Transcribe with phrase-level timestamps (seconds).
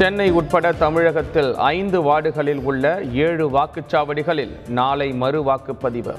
[0.00, 6.14] சென்னை உட்பட தமிழகத்தில் ஐந்து வார்டுகளில் உள்ள ஏழு வாக்குச்சாவடிகளில் நாளை மறு வாக்குப்பதிவு.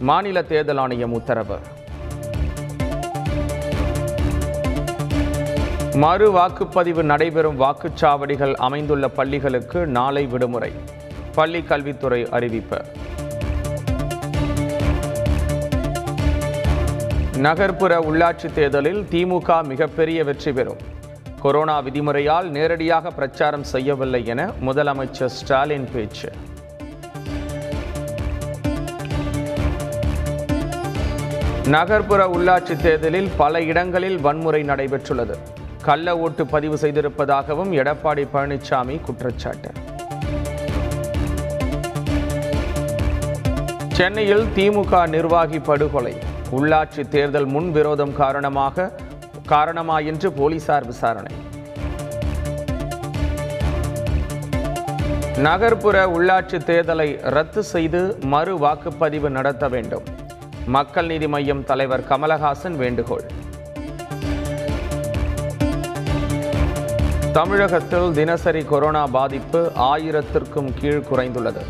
[0.00, 1.58] மாநில தேர்தல் ஆணையம் உத்தரவு.
[5.94, 10.72] மறு வாக்குப்பதிவு நடைபெறும் வாக்குச்சாவடிகள் அமைந்துள்ள பள்ளிகளுக்கு நாளை விடுமுறை.
[11.34, 12.84] பள்ளி கல்வித்துறை அறிவிப்பு.
[17.36, 20.94] நகர்ப்புற உள்ளாட்சி தேர்தலில் திமுக மிகப்பெரிய வெற்றி பெறும்.
[21.42, 26.32] கொரோனா விதிமுறையால் நேரடியாக பிரச்சாரம் செய்யவில்லை என முதலமைச்சர் ஸ்டாலின் பேச்சு.
[31.64, 35.36] நகர்ப்புற உள்ளாட்சி தேர்தலில் பல இடங்களில் வன்முறை நடைபெற்றுள்ளது.
[35.82, 39.70] கள்ள ஓட்டு பதிவு செய்திருப்பதாகவும் எடப்பாடி பழனிசாமி குற்றச்சாட்டு.
[43.92, 46.14] சென்னையில் திமுக நிர்வாகி படுகொலை.
[46.52, 48.92] உள்ளாட்சி தேர்தல் முன் விரோதம் காரணமாக
[49.46, 51.34] காரணமா என்று போலீசார் விசாரணை.
[55.36, 60.02] நகர்ப்புற உள்ளாட்சி தேர்தலை ரத்து செய்து மறு வாக்குப்பதிவு நடத்த வேண்டும்.
[60.66, 63.24] மக்கள் நீதி மையம் தலைவர் கமலஹாசன் வேண்டுகோள்.
[67.32, 71.64] தமிழகத்தில் தினசரி கொரோனா பாதிப்பு ஆயிரத்திற்கும் கீழ் குறைந்துள்ளது.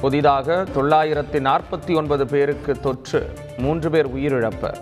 [0.00, 4.74] புதிதாக தொள்ளாயிரத்தி நாற்பத்தி ஒன்பது பேருக்கு தொற்று மூன்று பேர் உயிரிழப்பு.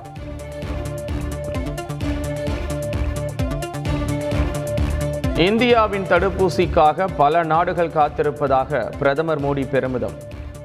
[5.43, 10.17] இந்தியாவின் தடுப்பூசிக்காக பல நாடுகள் காத்திருப்பதாக பிரதமர் மோடி பெருமிதம்.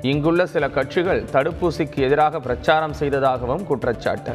[0.01, 4.33] இங்குள்ள சில கட்சிகள் தடுப்பூசிக்கு எதிராக பிரச்சாரம் செய்ததாகவும் குற்றச்சாட்டு.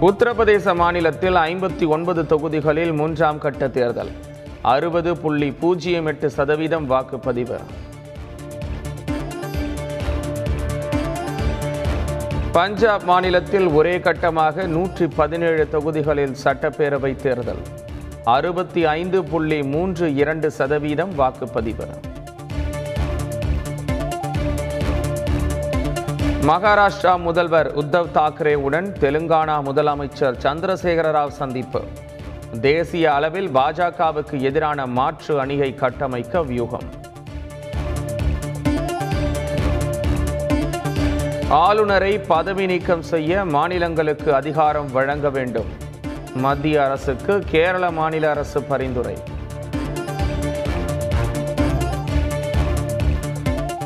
[0.00, 4.12] உத்தரப்பிரதேச மாநிலத்தில் ஐம்பத்தி ஒன்பது தொகுதிகளில் மூன்றாம் கட்ட தேர்தல்.
[4.62, 7.58] அறுபது புள்ளி பூஜ்ஜியம் எட்டு சதவீதம் வாக்குப்பதிவு.
[12.56, 17.62] பஞ்சாப் மாநிலத்தில் ஒரே கட்டமாக நூற்றி பதினேழு தொகுதிகளில் சட்டப்பேரவை தேர்தல்.
[18.24, 21.86] அறுபத்தி ஐந்து புள்ளி மூன்று இரண்டு சதவீதம் வாக்குப்பதிவு.
[26.46, 31.82] மகாராஷ்டிரா முதல்வர் உத்தவ் தாக்கரேவுடன் தெலுங்கானா முதலமைச்சர் சந்திரசேகர ராவ் சந்திப்பு.
[32.60, 37.04] தேசிய அளவில் பாஜகவுக்கு எதிரான மாற்று அணியை கட்டமைக்க வியூகம்.
[41.48, 45.66] ஆளுநரை பதவி நீக்கம் செய்ய மாநிலங்களுக்கு அதிகாரம் வழங்க வேண்டும்.
[46.34, 49.18] மத்திய அரசுக்கு கேரள மாநில அரசு பரிந்துரை.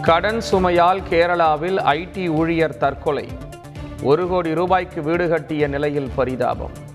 [0.03, 3.29] கடன் சுமையால் கேரளாவில் ஐடி ஊழியர் தற்கொலை.
[4.03, 6.89] ஒரு கோடி ரூபாய்க்கு வீடு கட்டிய நிலையில் பரிதாபம்.